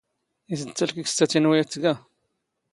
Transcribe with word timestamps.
ⵉⵙ 0.53 0.61
ⴷ 0.71 0.73
ⵜⴰⵍⴽⵉⴽⵙⵜ 0.77 1.19
ⴰ 1.23 1.25
ⵜⵉⵏⵓ 1.31 1.51
ⴰⴷ 1.59 1.69
ⵜⴳⴰ? 1.73 1.93